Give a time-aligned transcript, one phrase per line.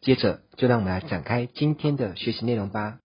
[0.00, 2.98] 接着，就让我们来展开今天的学习内容吧。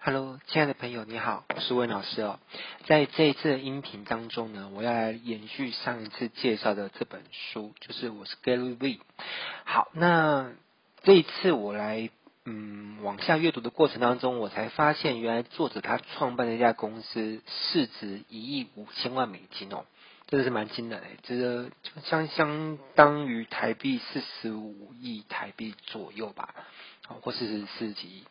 [0.00, 2.40] Hello，亲爱的朋友，你好，我是温老师哦。
[2.86, 9.00] 在这一次的音频当中呢，我要来延续上一次介绍的这本书，就是我是 Gary V。
[9.64, 10.52] 好，那
[11.02, 12.08] 这一次我来
[12.46, 19.84] 嗯往下阅读的过程当中，我才发现，原来作者他创办的一家公司市值一亿五千万美金哦。
[20.28, 21.70] 真的是蛮惊人的，这个
[22.04, 26.54] 相相当于台币四十五亿台币左右吧，
[27.06, 28.24] 好或是四十几亿，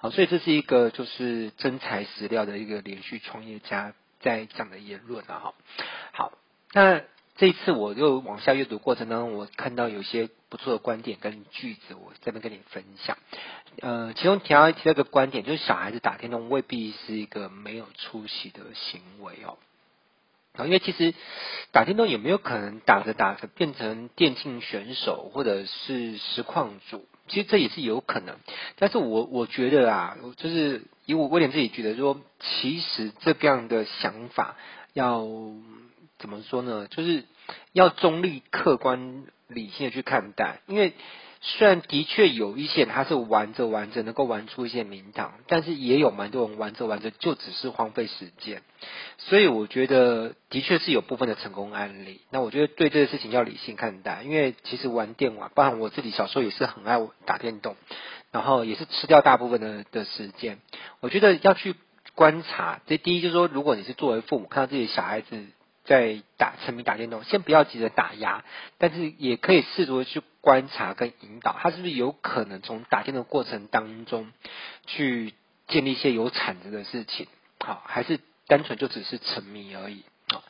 [0.00, 5.54] 好，所以这是一个就是真材实料的一个连续创业家在讲的言论啊，哈，
[6.10, 6.32] 好，
[6.72, 7.02] 那
[7.36, 13.16] 这一次我又往下阅读过程当中，我看到有些不错的观点跟句子，我这边跟你分享，
[13.80, 19.56] 呃，其中提到提到一个观点，就是小孩子打电动未必是一个没有出息的行为哦。
[20.64, 21.14] 因为其实
[21.70, 27.06] 打电动有没有可能打着打着变成电竞选手或者是实况主？
[27.28, 28.36] 其实这也是有可能。
[28.76, 34.56] 但是我我觉得啊，就是以我威廉自己觉得说，其实这样的想法
[34.94, 35.26] 要
[36.18, 36.88] 怎么说呢？
[36.88, 37.24] 就是
[37.72, 40.92] 要中立、客观、理性的去看待，因为。
[41.40, 48.62] 虽然的确有一些他是玩着玩着能够玩出一些名堂，但是也有蛮多人玩着玩着就只是荒废时间。
[49.18, 52.20] 所以我觉得的确是有部分的成功案例。
[52.30, 57.76] 那我觉得对这个事情要理性看待，因为其实玩电玩，包含我自己小时候也是很爱打电动，
[58.32, 60.58] 然后也是吃掉大部分的的时间。
[61.00, 61.76] 我觉得要去
[62.14, 65.46] 观察，这第一就是说，如果你是作为父母看到自己的小孩子。
[65.88, 68.44] 在打沉迷打电动，先不要急着打压，
[68.76, 74.30] 但是也可以试图去观察跟引导，他是不是有可能从打电动过程当中
[74.86, 75.32] 去
[75.66, 77.26] 建立一些有产值的事情，
[77.58, 80.44] 好，还是单纯就只是沉迷而已啊？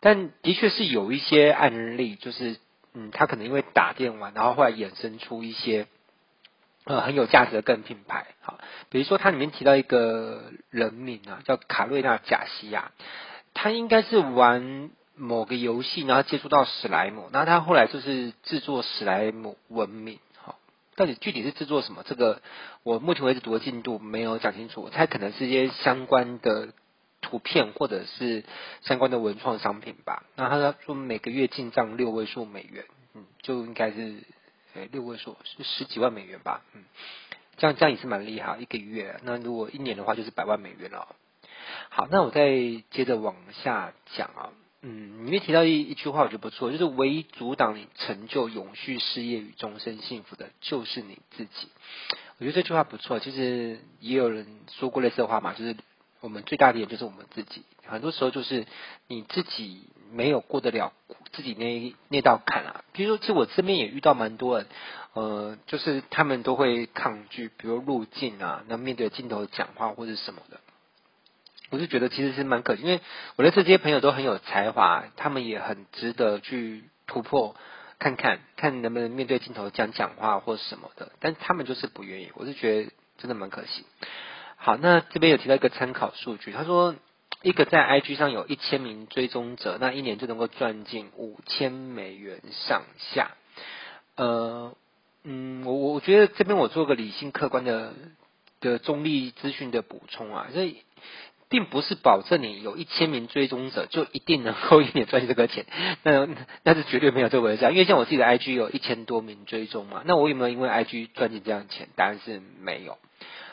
[0.00, 2.58] 但的确是有一些案例，就是
[2.92, 5.86] 嗯，他可能因为打电玩，然后后来衍生出一些
[6.84, 8.58] 呃很有价值的个人品牌，好，
[8.90, 12.92] 比如说他里面提到一个人名啊，叫卡瑞娜贾西亚。
[13.54, 20.58] 他应该是玩某个游戏，然后接触到史莱姆，然后他后来就是制作史莱姆文明，好，
[20.96, 22.02] 到底具体是制作什么？
[22.06, 22.40] 这个
[22.82, 26.70] 我目前为止读的进度没有讲清楚，我猜可能是一些相关的
[27.20, 28.42] 图片或者是
[28.80, 30.24] 相关的文创商品吧。
[30.34, 34.14] 然后他说每个月进账六位数美元，嗯，就应该是
[34.90, 36.82] 六位数是十几万美元吧，嗯，
[37.58, 41.14] 这样这样也是蛮厉害，一个月，那如果一年的话就是百万美元了。
[41.90, 42.50] 好，那我再
[42.90, 44.50] 接着往下讲啊，
[44.82, 51.68] 嗯，里面提到一一句话，我觉得不错，就是唯一阻挡你成就永续事业与终身幸福的，就是你自己。
[52.38, 54.46] 我觉得这句话不错，其实也有人
[54.78, 55.76] 说过类似的话嘛，就是
[56.20, 58.66] 我们最大的敌人就是我们自己，很多时候就是
[59.06, 60.92] 你自己没有过得了
[61.32, 62.84] 自己那那道坎啊。
[62.92, 64.66] 比如说，其实我身边也遇到蛮多人，
[65.12, 70.58] 呃，就是他们都会抗拒，比如入镜啊，那面对镜头讲话或者什么的。
[71.72, 73.00] 我是觉得其实是蛮可惜，因为
[73.36, 77.56] 我的这些朋友都很有才华，他们也很值得去突破，
[77.98, 82.30] 看看看能不能面对镜头讲讲话或什么的，但他们就是不愿意。
[82.34, 83.86] 我是觉得真的蛮可惜。
[84.56, 86.94] 好，那这边有提到一个参考数据，他说
[87.40, 93.30] 一个在 IG 上有一千名追踪者，那一年就能够赚进五千美元上下。
[94.16, 94.76] 呃，
[95.24, 97.94] 嗯，我我觉得这边我做个理性客观的
[98.60, 100.82] 的中立资讯的补充啊，所以。
[101.52, 105.66] 并不是保证你有一千名追踪者就一定能够一年赚这个钱，
[106.02, 106.26] 那
[106.64, 107.64] 那是绝对没有这回事。
[107.70, 111.88] 因为像我自己的 IG 有一千多名追踪嘛，那我有没有因为 IG 赚进这样的钱？
[111.94, 112.96] 答案是没有。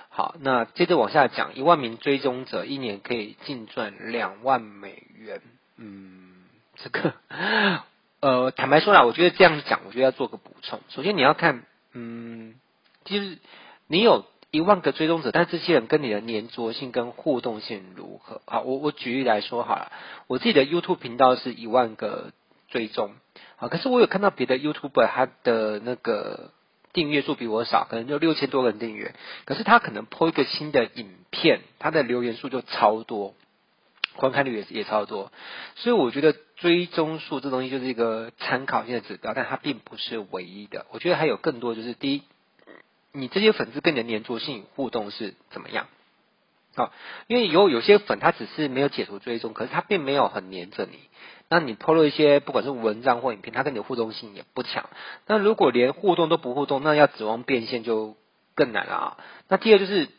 [0.07, 5.41] 好，那接着往下讲，一万名追踪者一年可以净赚两万美元。
[5.75, 6.45] 嗯，
[6.77, 7.13] 这个
[8.21, 10.79] 呃，坦白说啦，我觉得这样讲，我觉得要做个补充。
[10.87, 11.63] 首先你要看，
[11.93, 12.55] 嗯，
[13.03, 13.37] 其实
[13.87, 14.25] 你有。
[14.51, 18.41] 一万个追踪者，但这些人跟你的粘着性跟互动性如何？
[18.45, 19.91] 好，我我举例来说好了，
[20.27, 22.31] 我自己的 YouTube 频道是一万个
[22.69, 23.11] 追踪，
[23.57, 26.51] 好，可是我有看到别的 YouTuber 他的那个
[26.93, 29.13] 订阅数比我少，可能就六千多个人订阅，
[29.45, 33.35] 可是他可能 po 一个新的影片，他的留言数就超多，
[34.15, 35.31] 观看率也也超多。
[35.75, 40.87] 所以我觉得追踪数这东西就是一个参考性的指标，但它并不是唯一的。
[40.91, 42.23] 我觉得还有更多，就是第一，
[43.11, 45.87] 你这些粉丝跟你的黏着性互动是怎么样？
[46.75, 46.91] 啊，
[47.27, 50.99] 因为有有些粉他只是没有解除追踪，可是他并没有很黏着你。
[51.49, 54.87] 那你透露一些不管是文章或影片，他跟你互动性也不强。
[55.25, 58.15] 那如果连互动都不互动，那要指望变现就
[58.53, 59.17] 更难了啊。
[59.47, 60.09] 那第二就是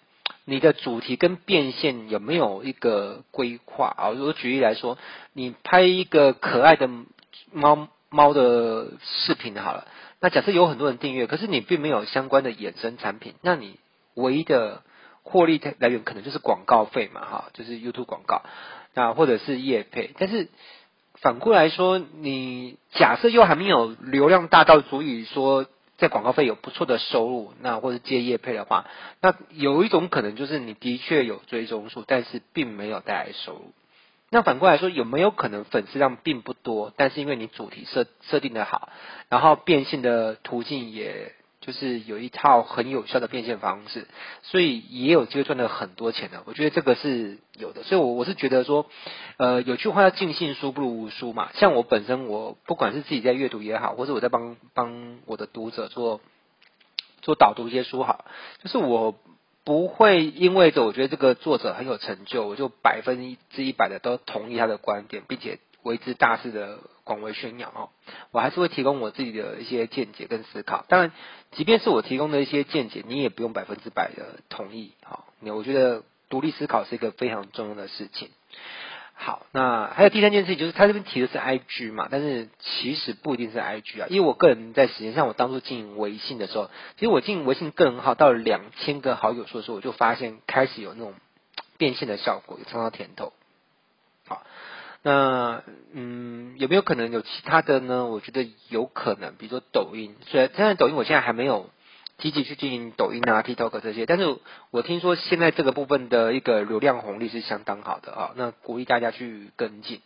[0.44, 4.10] 你的主题跟变现有没有一个规划啊？
[4.10, 4.98] 如果举例来说，
[5.32, 6.90] 你拍一个可爱的
[7.52, 9.86] 猫猫的视频好了，
[10.20, 13.78] 那假设有很多人订阅，可是你并没有相关的衍生产品，那你
[14.14, 14.82] 唯一的
[15.22, 18.42] 获利来源可能就是广告费嘛，哈，就是 YouTube 广告，
[18.94, 20.48] 那或者是业配，但是。
[21.22, 25.66] 反过来说，你假设又还没有流量大到足以说
[25.98, 28.86] 在广告费有不错的收入，那或者接业配的话，
[29.20, 33.74] 那有一种可能就是你的确有追踪数，但是并没有带来收入。
[34.30, 38.88] 那反过来说，有没有可能粉丝量并不多，但是因为你主题设设定的好，
[39.28, 41.34] 然后变现的途径也。
[41.60, 44.08] 就是有一套很有效的变现方式，
[44.42, 46.42] 所以也有机会赚了很多钱的。
[46.46, 48.86] 我觉得这个是有的，所以，我我是觉得说，
[49.36, 51.50] 呃，有句话叫尽信书不如无书嘛。
[51.52, 56.22] 像我本身，我不管是自己在阅读也好，或者我在帮帮我的读者做
[57.20, 58.24] 做导读一些书好，
[58.64, 59.14] 就是我
[59.64, 66.78] 不会因为着我觉得这个作者很有成就，我就百分之一百的都同意他的观点，并且为之大肆的。
[67.02, 67.88] 广为宣扬哦，
[68.30, 70.84] 我还是会提供我自己的一些见解跟思考。
[70.88, 71.10] 当然，
[71.50, 74.92] 即便是我提供的一些见解，你也不用百分之百的同意。
[75.02, 78.28] 好，我觉得独立思考是一个非常重要的事情。
[79.22, 84.06] 好，那还有第三件事情，就是他这边提的是 IG 嘛，但是其实不一定是 IG 啊。
[84.08, 91.12] 因为我个人在实际上，我当初经营微信的时候，其实我经营微信个人号到了两千个好友数的时候，我就发现开始有那种
[91.76, 93.34] 变现的效果，有尝到甜头。
[94.26, 94.42] 好。
[95.02, 95.62] 那
[95.92, 98.04] 嗯，有没有可能有其他的呢？
[98.06, 100.14] 我觉得有可能，比如说抖音。
[100.26, 101.70] 虽然现在抖音我现在还没有
[102.20, 104.36] 积极去经营抖音啊、TikTok 这些，但是
[104.70, 108.30] 我听说现在这个部分的一个流量红利是相当好的啊。
[108.36, 110.00] 那鼓励大家去跟进。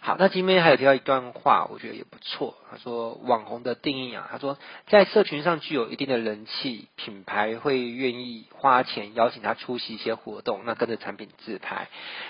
[0.00, 2.54] 好，那今天还有提到一段话，我觉得也不错。
[2.70, 4.56] 他说，网红的定义啊，他说
[4.86, 11.88] 在社群上具有一定的人气，品牌会愿意花钱邀请他出席一些活动，那跟着产品自拍，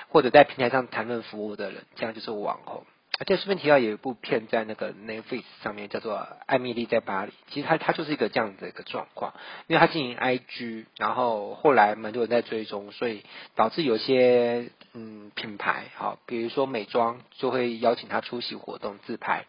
[0.08, 2.86] 或者在平台上谈论服务的人，这样就是网红。
[3.18, 9.32] 而且顺便提到有一部片在那个 Netflix 上面叫做《艾米丽在巴黎》，其实它它就是一个这样的一个状况，
[9.68, 13.24] 因为它经营 IG，然后后来蛮多人在追踪，所以
[13.54, 19.46] 导致有些嗯品牌，好，比如说美妆就会邀请他出席活动自拍。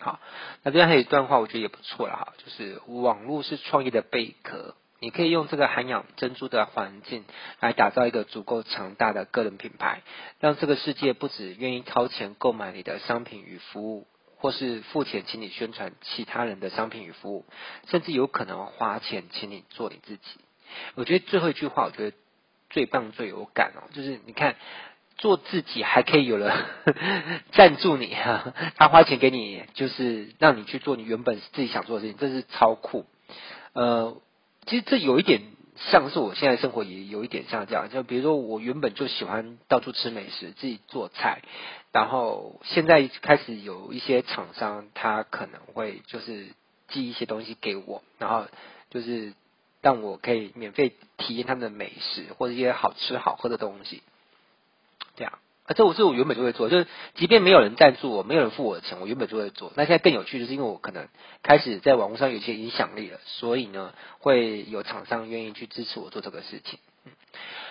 [0.00, 0.18] 好，
[0.64, 4.74] 那这样还有一段话，我觉得也不错了哈，就是网络是创业的贝壳。
[5.00, 7.24] 你可以用这个涵养珍珠的环境
[7.60, 10.02] 来打造一个足够强大的个人品牌，
[10.40, 14.08] 让这个世界不止愿意掏钱购买你的商品与服务，
[14.38, 17.46] 或是付钱请你宣传其他人的商品与服务，
[17.88, 20.22] 甚至有可能花钱请你做你自己。
[20.96, 22.16] 我觉得最后一句话，我觉得
[22.68, 24.56] 最棒最有感哦，就是你看
[25.16, 26.52] 做自己还可以有人
[27.52, 28.16] 赞助你，
[28.76, 33.06] 他花钱给你，就是让你去做你原本自己想做的事情，这是超酷，
[33.74, 34.20] 呃。
[34.68, 35.40] 其实这有一点
[35.90, 41.42] 像是我现在生活也有一点像这样，就比如说我原本就喜欢到处吃美食，自己做菜，
[41.92, 46.48] 然后现在开始有一些厂商，他可能会就是
[46.88, 48.46] 寄一些东西给我，然后
[48.90, 49.32] 就是
[49.80, 54.02] 让我可以免费体验他们的美食或者一些好吃好喝的东西，
[55.16, 55.38] 这样。
[55.68, 59.70] 啊，这我是我原本就会做，就是即便没有人赞助我，没有人付我的钱，我原本就会做。
[59.76, 61.08] 那现在更有趣，就是因为我可能
[61.42, 66.78] 开始在网络上有些影响力了，所以呢，会有厂商愿意去支持我做这个事情。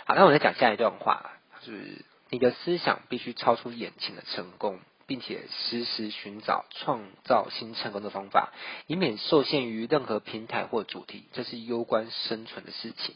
[0.05, 8.53] 好，那我再讲下一段话，就是你的思想必须超出眼前的成功，并且时时寻找创造新成功的方法，
[8.85, 13.15] 以免受限于任何平台或主题，这是攸关生存的事情。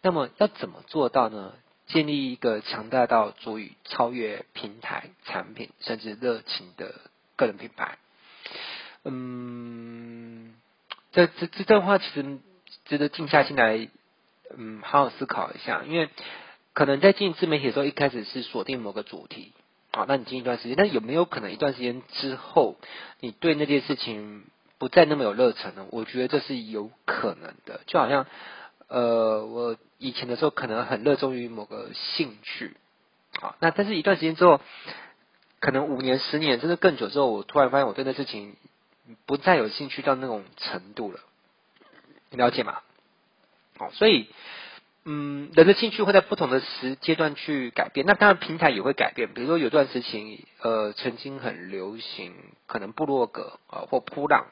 [0.00, 1.54] 那么要怎么做到呢？
[1.92, 6.94] 建立一个强大到足以超越平台、产品甚至热情的
[7.36, 7.98] 个人品牌。
[9.04, 10.54] 嗯，
[11.12, 12.38] 这这这段话其实
[12.86, 13.88] 值得静下心来，
[14.56, 15.82] 嗯，好好思考一下。
[15.86, 16.08] 因为
[16.72, 19.52] 可能在经营自媒体的时候，一开始是锁定某个主题，
[19.92, 22.76] 好，那你经一段时间，但有没有可能一段时间之后，
[23.20, 24.44] 你对那件事情
[24.78, 25.86] 不再那么有热忱呢？
[25.90, 28.26] 我觉得这是有可能的，就好像。
[28.90, 32.76] 呃，我以前的时候可能很热衷于某个兴趣，
[33.40, 34.60] 好，那但是一段时间之后，
[35.60, 38.56] 可能五年、十年甚至更久之后，我突然发现我对那事情
[39.26, 41.20] 不再有兴趣到那种程度了，
[42.30, 42.80] 你了解吗？
[43.78, 44.26] 好，所以
[45.04, 48.04] 嗯，人的兴趣会在不同的时阶段去改变。
[48.06, 49.32] 那当然，平台也会改变。
[49.32, 52.34] 比如说，有段时期，呃，曾经很流行，
[52.66, 54.48] 可能部落格啊、呃、或噗浪。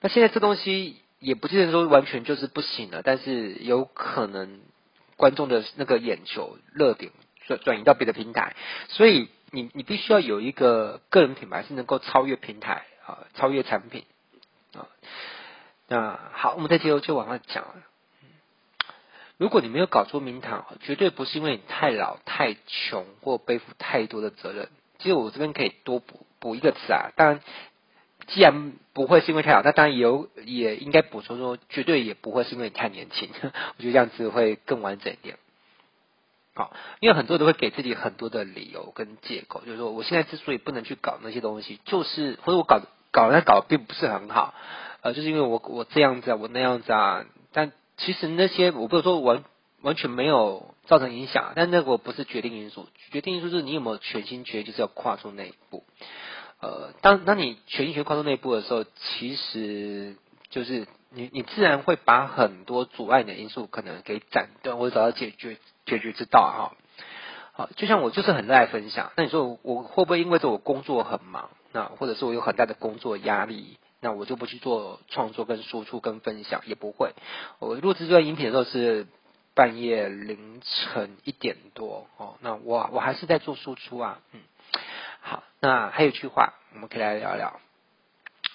[0.00, 4.60] 那现在这东西也不见得说完全就是不行了，但是有可能
[5.16, 7.12] 观众的那个眼球热点
[7.46, 8.54] 转转移到别的平台，
[8.88, 14.04] 所以你你必须要有一个个人品牌是能够超越平台啊、超越产品
[14.74, 14.88] 啊、
[15.88, 17.64] 那好，我们再接着就往下讲。
[19.36, 24.68] 如果你没有搞出名堂，绝对不是因为你太老、太穷或背负太多的责任。
[24.98, 27.40] 其实我这边可以多补补一个词啊，当然，
[28.26, 33.28] 既然不会是因为太老，那当然也有也应该补充说，绝对也不会是因为你太年轻。
[33.42, 35.38] 我觉得这样子会更完整一点。
[36.54, 44.54] 好，因为很多人都会给自己很多的理由跟借口，就是说我现在之所以不能去搞那些东西，就是或者我搞搞那搞并不是很好，
[45.02, 47.72] 呃，就是因为我我这样子啊，我那样子啊，但。
[47.96, 49.44] 其实那些我不是说完
[49.80, 52.88] 完全没有造成影响，但那个不是决定因素。
[53.12, 55.84] 决定因素是你有没有全心全意，就是要跨出那一步。
[56.64, 60.16] 呃，当当你全心全意跨出那一步的时候，其实
[60.48, 66.76] 就是你你自然会把很多阻碍你的因素可能给斩断，或者找到解决解决之道哈。
[67.52, 73.76] 好，就像我就是很热爱分享，那你说我，我会不会因为这我工作很忙，那或者是我有很大的工作压力？
[74.00, 77.12] 那我就不去做创作跟输出跟分享，也不会。
[77.58, 79.06] 我录制这段音频的时候是
[79.54, 82.36] 半夜凌晨一点多哦。
[82.40, 84.20] 那我我还是在做输出啊。
[84.32, 84.40] 嗯，
[85.24, 85.42] 好。
[85.60, 87.58] 那还有一句话，我们可以来聊聊。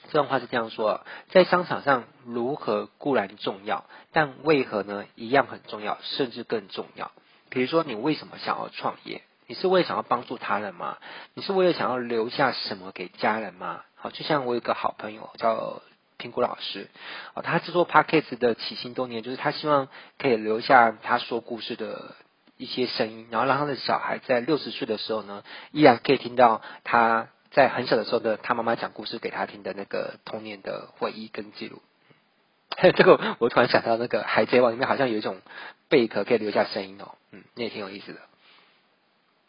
[0.07, 5.05] 这段话是这样说：在商场上，如何固然重要，但为何呢？
[5.15, 7.11] 一样很重要，甚至更重要。
[7.49, 9.23] 比如说，你为什么想要创业？
[9.47, 10.97] 你是为了想要帮助他人吗？
[11.33, 13.81] 你是为了想要留下什么给家人吗？
[13.95, 15.81] 好，就像我有个好朋友叫
[16.17, 16.87] 苹果老师，
[17.33, 22.15] 哦，他制作 Podcast 的起心动念就是他希望可以留下他说故事的
[22.59, 31.81] 一些声音，然后让他的小孩在六十岁的时候呢，依然可以听到他在很小的时候的他妈妈讲故事给他听的那个童年的回忆跟记录。
[32.95, 35.41] 这个，我突然想到那个海贼王里面好像有一种
[35.87, 38.19] 贝壳可以留下声音哦，嗯，那也挺有意思的。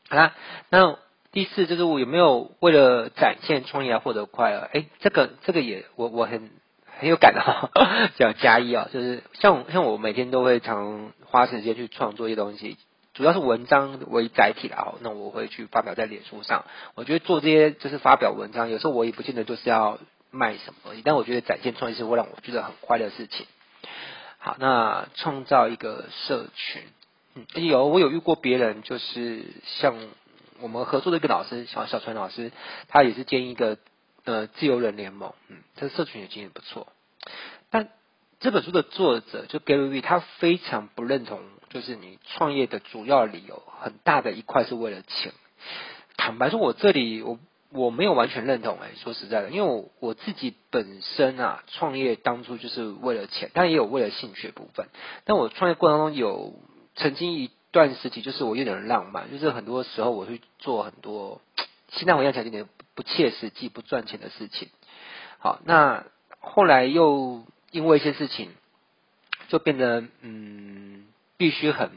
[0.08, 0.34] 好啦，
[0.70, 0.96] 那。
[1.32, 4.68] 第四就是我有没有为了展现创意而获得快乐？
[4.72, 6.50] 哎，这个这个也我我很
[6.98, 7.70] 很有感的哈，
[8.18, 12.78] 叫加一啊，就是像像我每天都会常花时间去创作一些东西，
[13.14, 16.64] 主要是文章为载体啦，那我会去发表在脸书上。
[16.94, 19.98] 我觉得做这些就是发表文章，有时候我也不见得就是要
[20.30, 23.46] 卖什么东西，但我觉得展现创意是会让我觉得很快乐的事情。
[24.38, 26.82] 好，那创造一个社群，
[27.34, 29.94] 嗯，有我有遇过别人就是像。
[30.62, 32.52] 我们合作的一个老师小小川老师，
[32.88, 33.78] 他也是建一个
[34.24, 36.86] 呃自由人联盟，嗯，这个社群也经营不错。
[37.70, 37.88] 但
[38.40, 41.40] 这本书的作者就 Gary V，他非常不认同，
[41.70, 45.32] 就是你创业的主要理由很大的一块是为了钱。
[46.18, 47.38] 坦白说，我这里我
[47.70, 54.88] 我没有完全认同，哎，说实在的，因为我我自己本身啊创业当初就是为了钱，但也有为了兴趣的部分。
[55.24, 56.52] 但我创业过程中有
[56.96, 57.50] 曾经一。
[57.72, 61.40] 段时期就是我有点浪漫，就是很多时候我会做很多
[61.92, 64.70] 现在我想起来有点不切实际、不赚钱的事情。
[65.38, 66.04] 好，那
[66.40, 68.50] 后来又因为一些事情，
[69.46, 70.79] 就变得嗯，
[71.40, 71.90] 必须很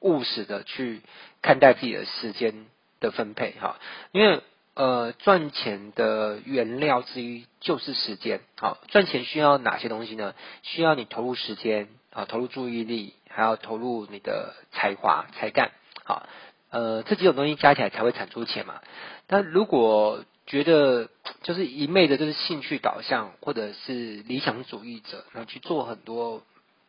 [0.00, 1.02] 务实的去
[1.42, 2.64] 看待自己的时间
[2.98, 3.78] 的分配哈，
[4.12, 4.40] 因为
[4.72, 8.40] 呃赚钱的原料之一就是时间。
[8.56, 10.34] 好，赚钱需要哪些东西呢？
[10.62, 13.12] 需要你投入时间啊，投入注意力。
[13.28, 15.70] 还要投入你的才华、才干，
[16.04, 16.26] 好，
[16.70, 18.80] 呃，这几种东西加起来才会产出钱嘛。
[19.26, 21.10] 但如果觉得
[21.42, 26.44] 就是一昧的就是兴趣导向，或者是理想主义者，然后去做很多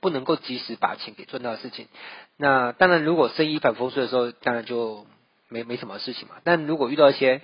[0.08, 1.90] 不能够及时把钱给赚到的事情，
[2.38, 5.06] 那当然，如果生意一帆风顺的时候，当然就
[5.50, 6.36] 没没什么事情嘛。
[6.46, 7.42] 但如果遇到一些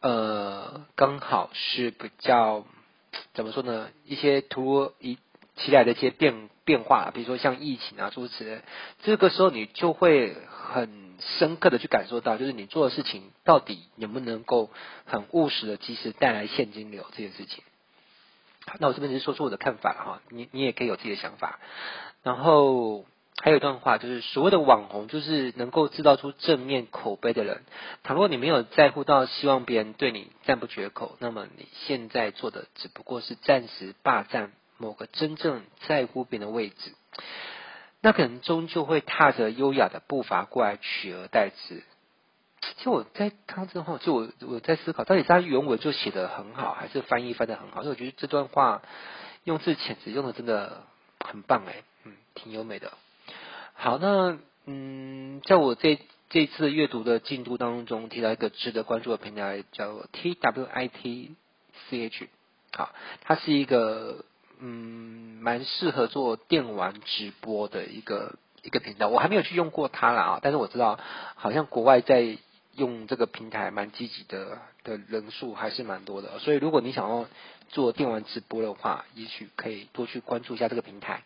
[0.00, 2.66] 呃，刚好是比较
[3.32, 5.16] 怎么说呢，一些突一
[5.56, 8.60] 起来的一些变变化，比如说像疫情啊诸如此类，
[9.02, 14.68] 这个时候你就会很深刻的去感受到，就是你做的事情到底能不能够
[15.06, 17.64] 很务实的及时带来现金流这件事情。
[18.78, 21.58] 那我这边只是说出我的看法哈，你你也可以有自己的想法。
[22.22, 23.04] 然后
[23.42, 27.62] 还有一段话，就是所谓的网红，就是能够制造出正面口碑的人。
[28.02, 34.52] 倘若你没有在乎到希望别人对你赞不绝口，那么你现在做的只不过是暂时霸占。
[34.76, 36.92] 某个真正在乎别人的位置，
[38.00, 41.84] 那可能终究会踏着优雅的步伐过来取而代之。
[42.76, 47.82] 其实我在看之后，就我我在思考，到底是他原文就写的很好，还是翻译翻的很好？
[47.82, 48.82] 因为我觉得这段话
[49.44, 50.84] 用字遣词用的真的
[51.20, 52.92] 很棒哎，嗯，挺优美的。
[53.74, 55.98] 好，那嗯，在我这
[56.30, 61.30] 这次阅读的进度当中，提到一个值得关注的平台，叫 TWIT
[61.90, 62.28] CH。
[62.72, 62.90] 好，
[63.22, 64.24] 它是一个
[64.58, 69.08] 嗯，蛮适合做电玩直播的一个一个频道。
[69.08, 70.98] 我还没有去用过它啦啊，但是我知道
[71.34, 72.38] 好像国外在
[72.76, 76.38] 用这个平台蛮积极的的人数还是蛮多的。
[76.38, 77.26] 所以如果你想要
[77.68, 81.22] 做电玩直播的话，也许可以多去关注一下这个平台。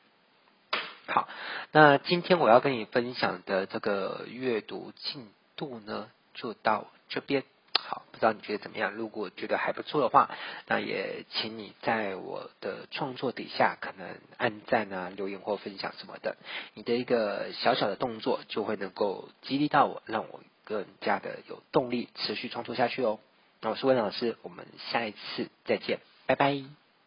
[1.06, 1.28] 好，
[1.72, 7.44] 那今天我要跟你分享的这个阅读进度呢，就到这边。
[7.80, 8.92] 好，不知道你觉得怎么样？
[8.92, 10.28] 如果觉得还不错的话，
[10.66, 16.36] 那也请你在我的创作底下可能按赞啊、留言或分享什么的。
[16.74, 23.18] 你的一个小小的动作，就会能够激励到我，让我更加的有动力持续创作下去哦。
[23.62, 26.62] 那我是温老师，我们下一次再见，拜拜。